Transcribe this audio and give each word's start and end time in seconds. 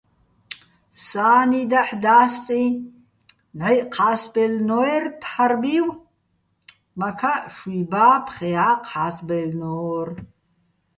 სა́ნი 1.05 1.63
დაჰ̦ 1.71 1.91
და́სტიჼ, 2.03 2.63
ნჵაჲჸი̆ 3.57 3.89
ჴა́სბაჲლნო́ერ 3.93 5.03
თარბივ, 5.21 5.87
მაქაჸ 6.99 7.41
შუ́ჲბა́ჲ, 7.55 8.15
ფხეა́ 8.25 8.73
ჴა́სბაჲლნო́რ. 8.87 10.09